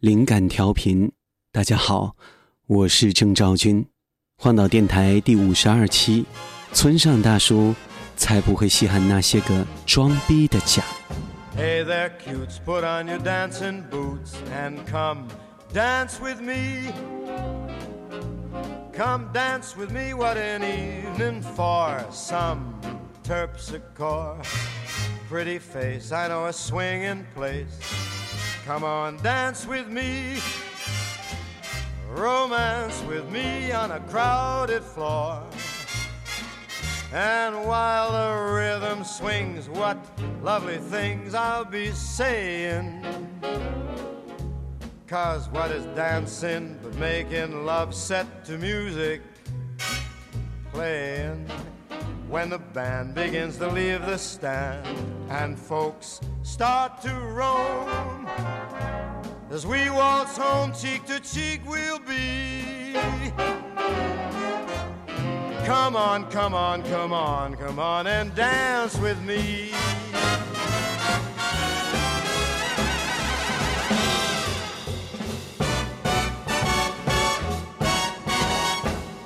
[0.00, 1.10] 灵感调频，
[1.50, 2.14] 大家好，
[2.68, 3.84] 我是郑兆军，
[4.36, 6.24] 荒岛电台第五十二期，
[6.72, 7.74] 村上大叔
[8.16, 10.84] 才不会稀罕那些个装逼的奖。
[11.56, 15.26] Hey there, cutes, put on your dancing boots and come
[15.74, 16.92] dance with me.
[18.96, 22.74] Come dance with me, what an evening for some
[23.24, 24.36] terpsichore.
[25.28, 27.80] Pretty face, I know a swinging place.
[28.68, 30.36] Come on, dance with me.
[32.10, 35.42] Romance with me on a crowded floor.
[37.10, 39.96] And while the rhythm swings, what
[40.42, 43.06] lovely things I'll be saying.
[45.06, 49.22] Cause what is dancing but making love set to music
[50.74, 51.48] playing?
[52.28, 54.86] When the band begins to leave the stand
[55.30, 58.26] and folks start to roam.
[59.50, 62.94] As we waltz home, cheek to cheek, we'll be.
[65.66, 69.72] Come on, come on, come on, come on and dance with me.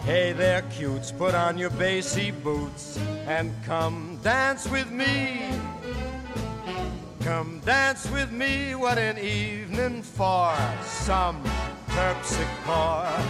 [0.05, 5.53] Hey there, cutes, put on your bassy boots and come dance with me.
[7.25, 11.41] Come dance with me, what an evening for some
[11.91, 13.25] terpsichore.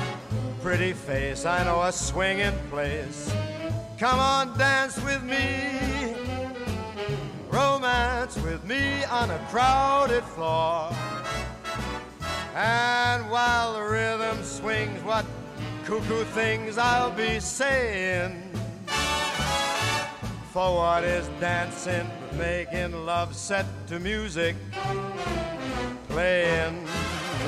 [0.62, 3.30] Pretty face, I know a swinging place.
[3.98, 6.14] Come on, dance with me.
[7.50, 10.90] Romance with me on a crowded floor.
[12.54, 15.26] And while the rhythm swings, what
[15.84, 18.52] cuckoo things I'll be saying.
[20.52, 24.54] For what is dancing, making love set to music,
[26.10, 26.86] playing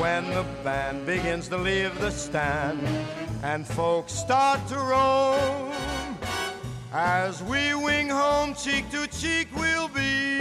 [0.00, 2.80] when the band begins to leave the stand
[3.42, 5.70] and folks start to roam.
[6.94, 10.40] As we wing home, cheek to cheek, we'll be.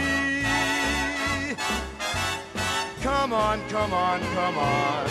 [3.01, 5.09] Come on, come on, come on.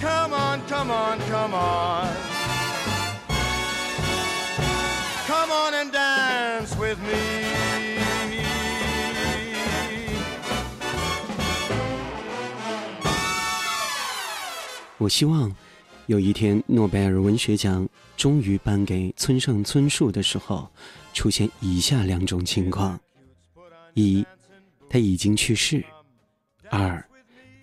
[0.00, 2.35] Come on, come on, come on.
[14.98, 15.54] 我希望
[16.06, 20.68] 有一天诺贝尔文学奖终于颁给村上春树的时候，
[21.12, 22.98] 出现以下两种情况：
[23.94, 24.26] 一，
[24.90, 25.80] 他已经去世；
[26.70, 27.04] 二，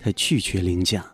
[0.00, 1.13] 他拒绝领奖。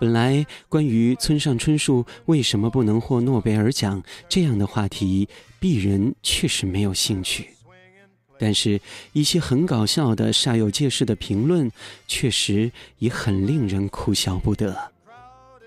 [0.00, 5.28] 本来关于村上春树为什么不能获诺贝尔奖这样的话题，
[5.60, 7.50] 鄙人确实没有兴趣。
[8.38, 8.80] 但是，
[9.12, 11.70] 一些很搞笑的、煞有介事的评论，
[12.08, 14.74] 确实也很令人哭笑不得。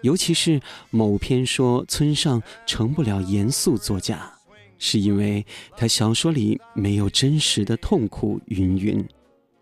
[0.01, 4.33] 尤其是某篇说村上成不了严肃作家，
[4.79, 5.45] 是因为
[5.77, 9.05] 他小说里没有真实的痛苦云云。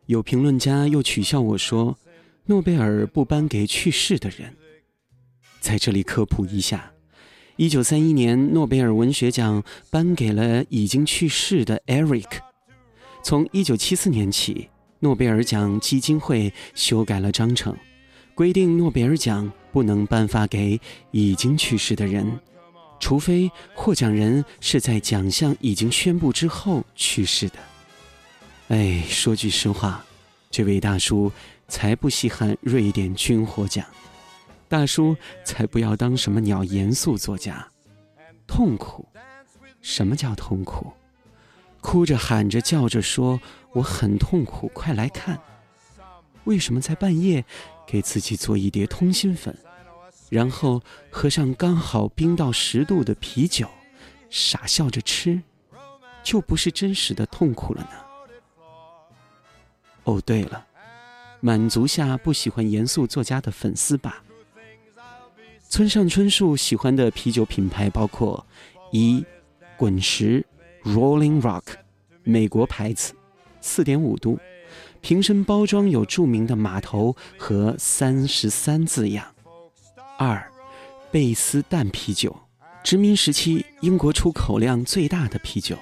[0.05, 1.97] 有评论家又取笑我说，
[2.45, 4.55] 诺贝尔不颁给去世的人。
[5.61, 6.91] 在这里科普一下，
[7.55, 12.25] 一九三一年诺贝尔文学奖颁给了已经去世的 Eric。
[13.23, 14.67] 从一九七四年起，
[14.99, 17.77] 诺贝尔奖基金会修改了章程，
[18.33, 22.39] 规定诺贝尔奖不能颁发给已经去世的人，
[22.99, 27.55] 除非获奖人是在奖项已经宣布之后去世的。
[28.69, 30.03] 哎，说句实话，
[30.49, 31.31] 这位大叔
[31.67, 33.85] 才不稀罕瑞典军火奖，
[34.71, 37.67] 大叔才不要当什么鸟严肃作家。
[38.47, 39.05] 痛苦，
[39.81, 40.93] 什么叫痛苦？
[41.81, 43.41] 哭着喊着叫着说
[43.73, 45.37] 我很痛苦，快来看！
[46.45, 47.43] 为什么在半夜
[47.85, 49.53] 给自己做一碟通心粉，
[50.29, 53.67] 然后喝上刚好冰到十度的啤酒，
[54.29, 55.41] 傻笑着吃，
[56.23, 57.89] 就不是真实的痛苦了呢？
[60.05, 60.65] 哦，对了，
[61.41, 64.23] 满足下不喜欢严肃作家的粉丝吧。
[65.71, 68.45] 村上春树喜欢的啤酒品牌包括
[68.91, 69.25] 一
[69.77, 70.45] 滚石。
[70.83, 71.63] Rolling Rock，
[72.23, 73.13] 美国牌子，
[73.61, 74.37] 四点五度，
[74.99, 79.25] 瓶身包装有著名的码头和三十三字样。
[80.17, 80.51] 二，
[81.09, 82.35] 贝斯淡啤酒，
[82.83, 85.77] 殖民时期英国出口量最大的啤酒，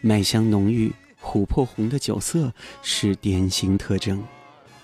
[0.00, 0.90] 麦香浓郁，
[1.22, 2.52] 琥珀红的酒色
[2.82, 4.24] 是典型特征，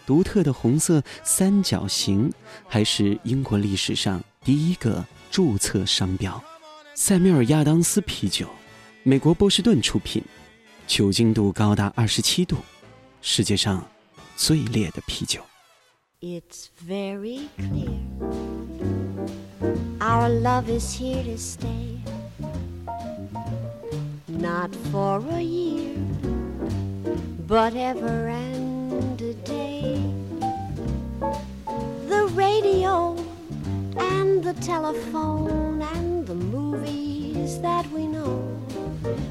[0.08, 2.32] 独特的红色三角形
[2.66, 6.42] 还是英国历史上第一个注册商标。
[6.94, 8.48] 塞缪尔亚当斯啤酒。
[9.02, 10.24] 美国波士顿出品，
[10.86, 12.56] 酒精度高达二十七度，
[13.20, 13.86] 世界上
[14.34, 15.42] 最烈的啤酒。
[16.22, 17.90] It's very clear
[20.00, 21.98] our love is here to stay.
[24.26, 25.98] Not for a year,
[27.46, 28.67] but ever and
[28.98, 29.94] a day.
[32.08, 33.16] The radio
[33.96, 38.42] and the telephone and the movies that we know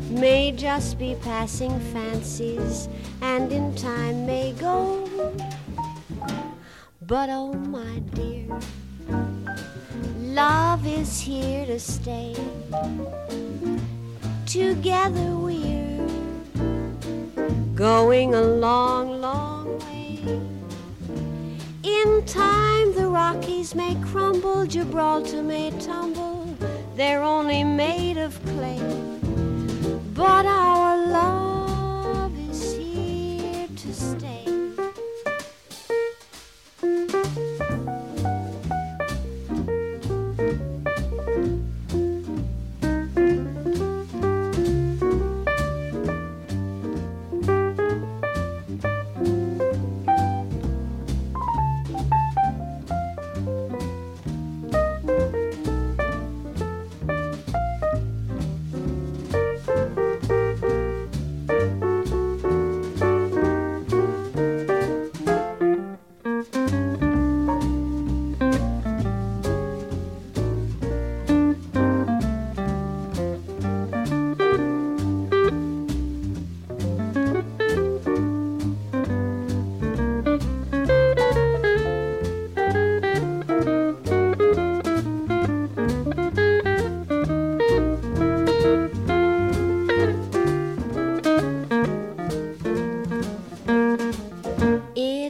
[0.10, 2.88] may just be passing fancies
[3.22, 5.06] and in time may go.
[7.02, 8.48] But oh my dear,
[10.18, 12.36] love is here to stay.
[14.46, 16.08] Together we're
[17.76, 19.57] going a long, long
[22.28, 26.56] time, the Rockies may crumble, Gibraltar may tumble,
[26.96, 28.82] they're only made of clay.
[30.14, 30.77] But our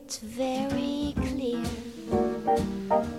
[0.08, 1.62] It's very clear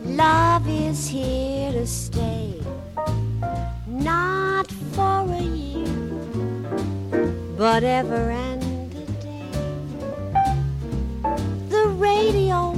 [0.06, 2.62] love is here to stay.
[3.86, 5.86] Not for a year,
[7.58, 9.50] but ever and a day.
[11.68, 12.72] The radio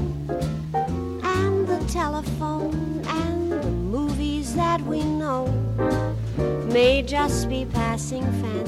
[1.23, 5.47] and the telephone and the movies that we know
[6.73, 8.60] may just be passing fancies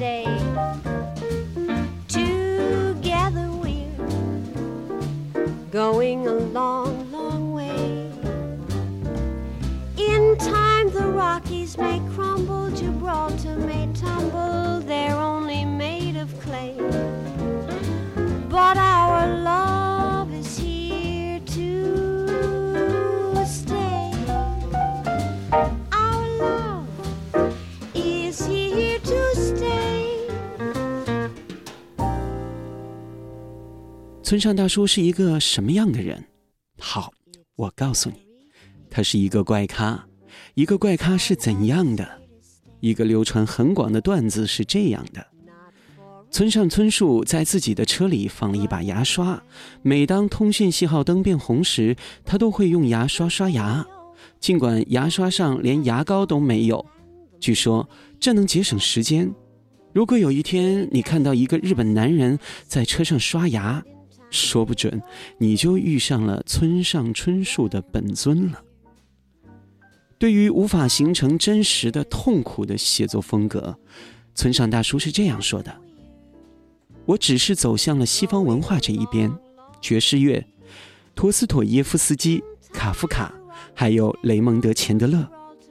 [0.00, 0.24] stay.
[2.08, 3.84] Together we're
[5.70, 8.10] going a long, long way.
[9.98, 14.49] In time, the Rockies may crumble, Gibraltar may tumble,
[34.30, 36.22] 村上大叔是一个什么样的人？
[36.78, 37.12] 好，
[37.56, 38.14] 我告诉你，
[38.88, 40.06] 他是一个怪咖。
[40.54, 42.08] 一个怪咖是怎样的？
[42.78, 45.26] 一个流传很广的段子是这样的：
[46.30, 49.42] 村上春树在自己的车里放了一把牙刷，
[49.82, 53.84] 每当通讯信号灯变红时，他都会用牙刷刷牙，
[54.38, 56.86] 尽管牙刷上连牙膏都没有。
[57.40, 57.90] 据说
[58.20, 59.34] 这能节省时间。
[59.92, 63.84] 如果有一天你看到一个日本男人在车上刷牙，
[64.30, 65.02] 说不准
[65.38, 68.62] 你就遇上了村上春树的本尊了。
[70.18, 73.78] 对于无法形成真实的痛苦的写作风格，
[74.34, 75.74] 村上大叔是这样说的
[77.06, 79.32] ：“我只是走向了西方文化这一边，
[79.80, 80.46] 爵士乐、
[81.14, 83.32] 陀思妥耶夫斯基、卡夫卡，
[83.74, 85.26] 还有雷蒙德·钱德勒，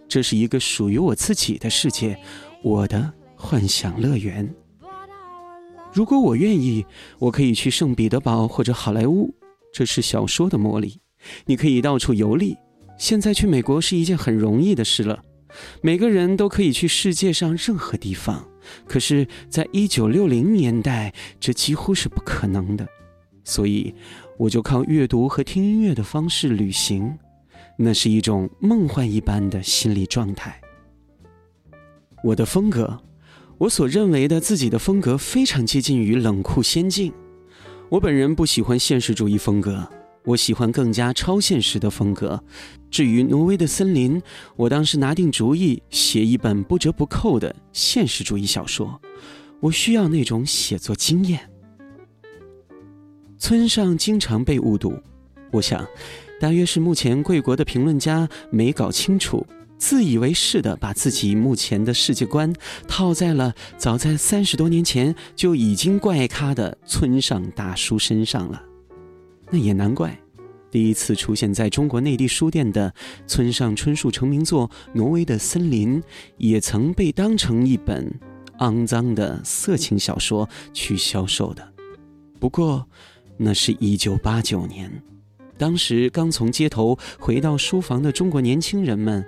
[0.07, 2.19] 这是一个属于我自己的世界，
[2.63, 4.51] 我的幻想乐园。
[5.91, 6.85] 如果我愿意，
[7.17, 9.33] 我可以去圣彼得堡或者好莱坞，
[9.73, 10.99] 这是小说的魔力。
[11.45, 12.57] 你可以到处游历。
[12.97, 15.23] 现在去美国是一件很容易的事了，
[15.81, 18.45] 每个人都可以去世界上任何地方。
[18.85, 22.87] 可是，在一九六零年代，这几乎是不可能的。
[23.43, 23.95] 所以，
[24.37, 27.17] 我就靠阅读和听音乐的方式旅行，
[27.77, 30.59] 那是一种梦幻一般的心理状态。
[32.21, 33.01] 我的风格，
[33.59, 37.11] 我所认为的自己的风格，非常接近于冷酷仙境。
[37.89, 39.85] 我本人不喜欢现实主义风格，
[40.23, 42.41] 我喜欢更加超现实的风格。
[42.89, 44.21] 至于挪威的森林，
[44.55, 49.01] 我当时拿定主意写一本不折不扣的现实主义小说。
[49.59, 51.51] 我需要那种写作经验。
[53.37, 54.93] 村上经常被误读，
[55.51, 55.85] 我想，
[56.39, 59.45] 大约是目前贵国的评论家没搞清楚，
[59.79, 62.53] 自以为是的把自己目前的世界观
[62.87, 68.61] 套在了早在三十多年前就已经怪咖的村上大叔身上了。
[69.49, 70.19] 那也难怪，
[70.69, 72.93] 第一次出现在中国内地书店的
[73.25, 76.01] 村上春树成名作《挪威的森林》，
[76.37, 78.13] 也曾被当成一本
[78.59, 81.67] 肮脏的色情小说去销售的。
[82.37, 82.85] 不过，
[83.37, 84.91] 那是一九八九年，
[85.57, 89.25] 当时刚从街头回到书房的中国年轻人们。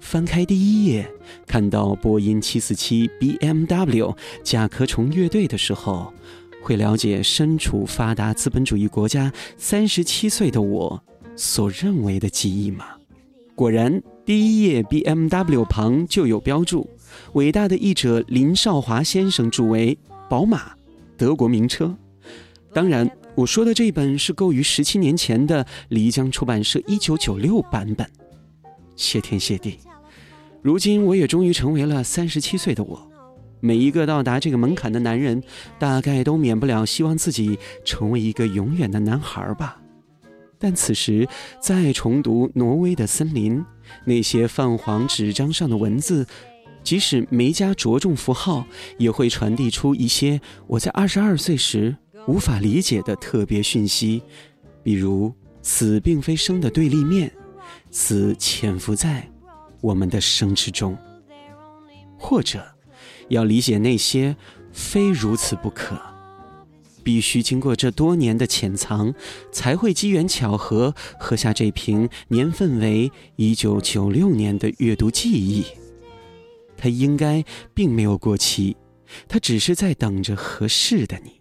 [0.00, 1.10] 翻开第一页，
[1.46, 6.12] 看到波音747 BMW 甲壳虫乐队的时候，
[6.62, 11.02] 会了解身处发达资本主义国家三十七岁的我
[11.34, 12.86] 所认为的记忆吗？
[13.54, 16.88] 果然，第一页 BMW 旁就有标注：
[17.32, 19.98] 伟大的译者林少华先生著为
[20.28, 20.72] 宝马，
[21.16, 21.96] 德国名车。
[22.72, 28.08] 当然，我说的这本是购于十七年前的漓江出版社一九九六版本。
[28.96, 29.78] 谢天谢地，
[30.62, 33.10] 如今我也终于成为了三十七岁的我。
[33.60, 35.42] 每一个到达这个门槛的男人，
[35.78, 39.80] 大概都免不了希望自己成为一个永远的男孩吧。
[40.58, 41.28] 但此时
[41.60, 43.58] 再重读《挪威的森林》，
[44.04, 46.26] 那些泛黄纸张上的文字，
[46.82, 48.66] 即使没加着重符号，
[48.98, 54.22] 也会传递出一些我在二十二岁时无法理解的特别讯息，
[54.82, 57.30] 比如“死并非生”的对立面。
[57.98, 59.26] 死潜伏在
[59.80, 60.94] 我们的生之中，
[62.18, 62.62] 或者
[63.30, 64.36] 要理解那些
[64.70, 65.98] 非如此不可，
[67.02, 69.14] 必须经过这多年的潜藏，
[69.50, 75.64] 才会机缘巧合喝下这瓶年份为一九九六年的阅读记忆。
[76.76, 78.76] 它应该并没有过期，
[79.26, 81.35] 它只是在等着合适的你。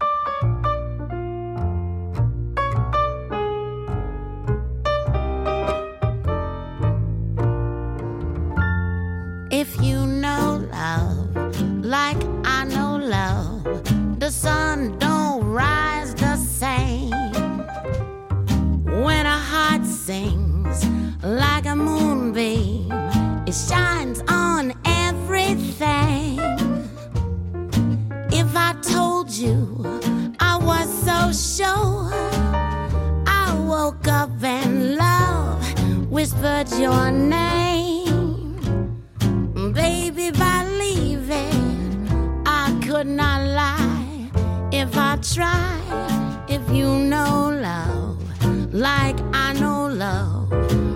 [42.96, 44.30] Could not lie
[44.72, 46.46] if I tried.
[46.48, 48.18] If you know love
[48.74, 50.50] like I know love,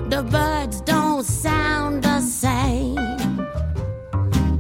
[0.09, 2.95] the birds don't sound the same.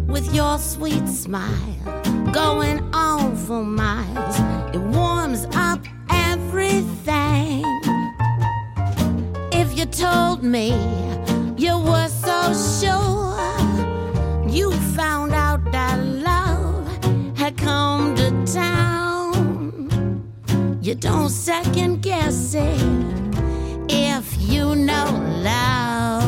[0.07, 1.85] With your sweet smile
[2.33, 4.35] going on for miles,
[4.75, 7.63] it warms up everything
[9.61, 10.67] If you told me
[11.55, 12.37] you were so
[12.79, 13.39] sure
[14.49, 15.28] you found
[20.81, 22.81] You don't second guess it
[23.87, 25.05] if you know
[25.43, 26.18] love.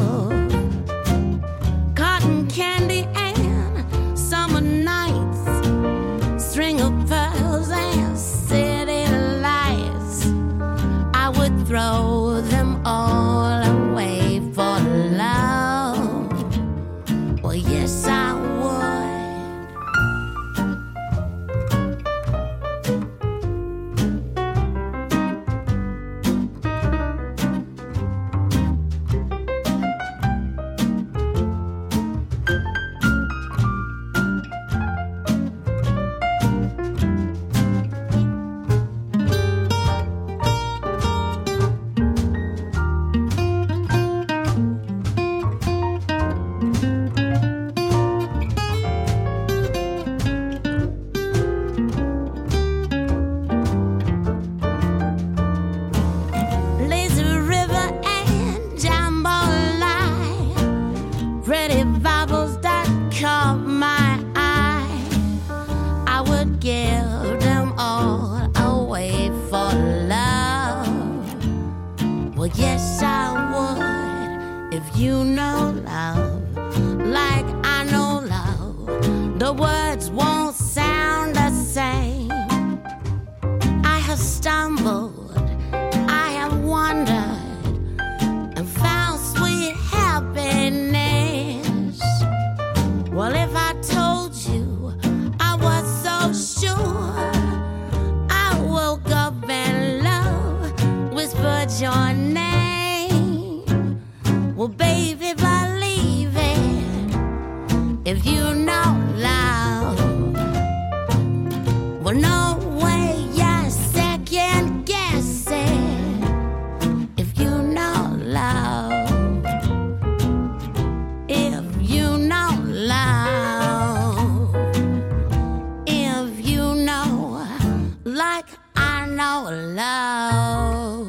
[129.22, 131.08] I know love.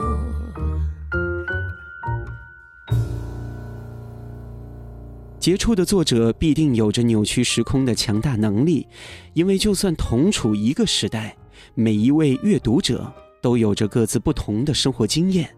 [5.40, 8.87] 杰出的作者必定有着扭曲时空的强大能力，
[9.33, 11.35] 因为就算同处一个时代，
[11.75, 15.49] 每一位阅读者都有着各自不同的生活经验。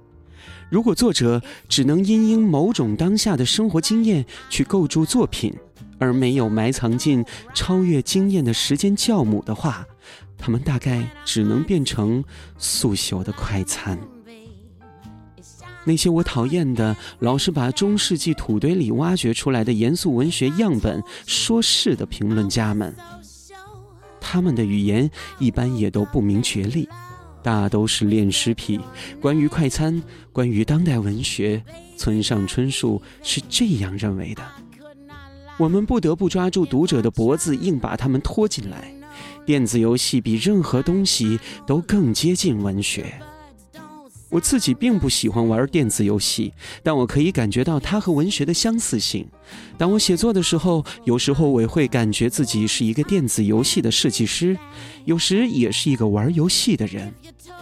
[0.70, 5.52] 如果作者只能因应某种当下的生活经验去构筑作品，
[5.98, 9.84] 而没有埋藏进超越经验的时间酵母的话，
[10.44, 12.22] 他们大概只能变成
[12.58, 13.98] 速朽的快餐。
[15.86, 22.94] 那些我讨厌的，老是把中世纪土堆里挖掘出来的严肃文学样本说是的评论家们，
[24.20, 26.86] 他们的语言一般也都不明觉厉，
[27.42, 28.78] 大都是恋尸癖。
[29.22, 31.64] 关于快餐，关于当代文学，
[31.96, 34.42] 村上春树是这样认为的。
[35.56, 38.92] 我们不得不抓住读者的脖子，硬把他们拖进来。
[39.44, 43.12] 电子游戏比任何东西都更接近文学。
[44.30, 46.52] 我自己并不喜欢玩电子游戏，
[46.82, 49.24] 但我可以感觉到它和文学的相似性。
[49.78, 54.58] 当我写作的时候，有时候我也会感觉自己是一个电子游戏的设计师，
[55.04, 57.14] 有时也是一个玩游戏的人。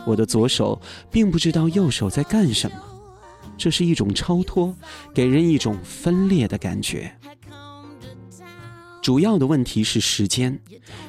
[0.06, 2.76] 我的左手并不知道右手在干什么，
[3.58, 4.74] 这是一种超脱，
[5.12, 7.14] 给人一种分裂的感觉。
[9.02, 10.58] 主要的问题是时间。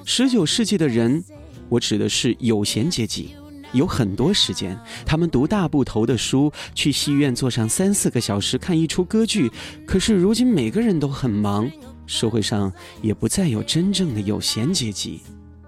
[0.03, 1.23] 十九世纪的人，
[1.69, 3.35] 我指的是有闲阶级。
[3.71, 9.51] 有很多时间，他们读大部头的书，去戏院坐上三四个小时看一出歌剧。
[9.85, 11.69] 可是如今每个人都很忙，
[12.05, 12.71] 社会上
[13.01, 15.21] 也不再有真正的有闲阶级。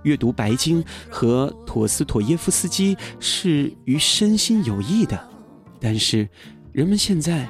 [0.03, 5.19] 阅读白鲸和陀思妥耶夫斯基是于身心有益的，
[5.79, 6.29] 但是
[6.71, 7.49] 人们现在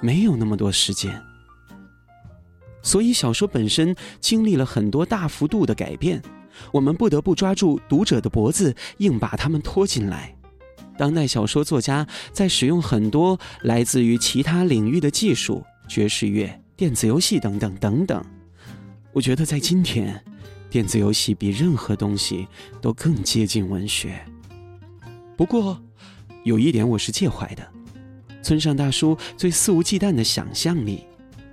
[0.00, 1.20] 没有那么多时间，
[2.82, 6.20] 所以小说本身经历了很多大幅度的改变。
[6.70, 10.34] 我们不得不抓住读者的脖子，硬把他们拖进来。
[10.98, 18.22] 当代小说作家在使用很多来自于其他领域的技术，爵士乐、电子游戏等等等等。
[19.12, 20.22] 我觉得在今天，
[20.68, 22.46] 电子游戏比任何东西
[22.82, 24.22] 都更接近文学。
[25.36, 25.80] 不过，
[26.44, 27.66] 有一点我是介怀的：
[28.42, 31.04] 村上大叔最肆无忌惮的想象力，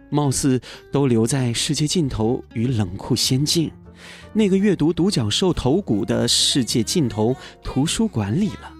[0.09, 0.59] 貌似
[0.91, 3.71] 都留在世界尽头与冷酷仙境。
[4.33, 8.73] 那个阅读独角兽头骨的世界尽头图书馆里了。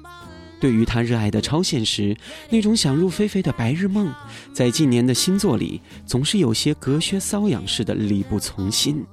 [0.59, 2.15] 对于他热爱的超现实，
[2.49, 4.13] 那种想入非非的白日梦，
[4.53, 9.05] 在近年的新作里总是有些隔靴搔痒似的力不从心。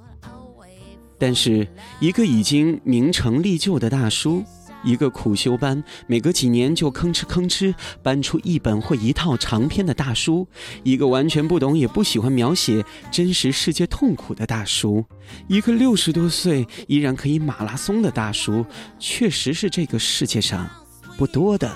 [1.17, 1.67] 但是，
[1.99, 4.43] 一个已经名成利就的大叔。
[4.83, 10.47] 一个苦修班，每隔几年就吭哧吭哧搬出一本或一套长篇的大书；
[10.83, 15.03] 一个完全不懂也不喜欢描写真实世界痛苦的大叔；
[15.47, 18.65] 一个六十多岁依然可以马拉松的大叔，
[18.99, 20.69] 确实是这个世界上
[21.17, 21.69] 不多的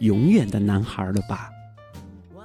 [0.00, 1.48] 永远的男孩了吧？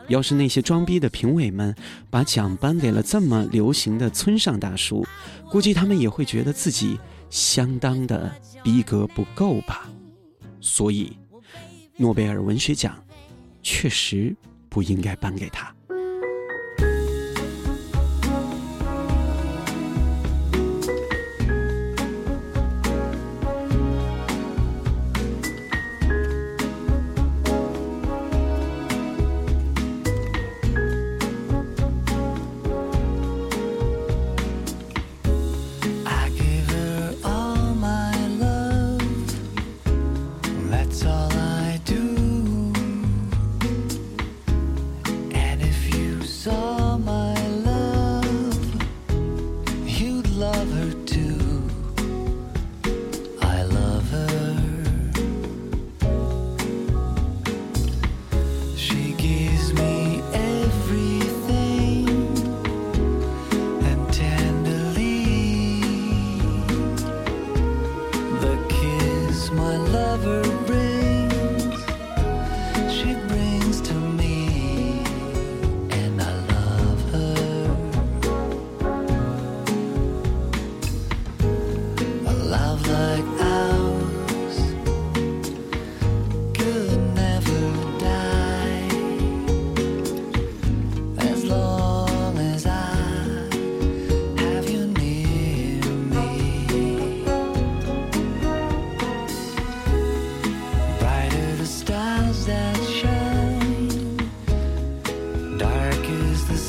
[0.09, 1.73] 要是那些装逼的评委们
[2.09, 5.05] 把奖颁给了这么流行的村上大叔，
[5.49, 6.99] 估计他们也会觉得自己。
[7.33, 8.31] 相当的
[8.63, 9.89] 逼格不够吧，
[10.61, 11.17] 所以
[11.97, 13.03] 诺贝尔文学奖
[13.63, 14.35] 确实
[14.69, 15.73] 不应该颁给他。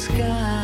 [0.04, 0.63] sky.